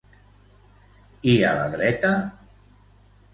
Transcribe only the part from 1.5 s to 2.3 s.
la dreta?